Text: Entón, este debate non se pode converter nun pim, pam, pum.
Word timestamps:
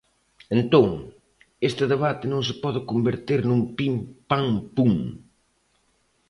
Entón, 0.57 0.87
este 1.69 1.83
debate 1.93 2.25
non 2.33 2.41
se 2.47 2.55
pode 2.63 2.79
converter 2.91 3.39
nun 3.49 3.61
pim, 3.77 3.93
pam, 4.29 4.47
pum. 4.75 4.93